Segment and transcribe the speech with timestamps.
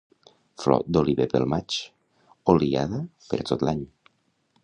[0.61, 1.77] Flor d'oliver pel maig,
[2.55, 3.85] oliada per a tot l'any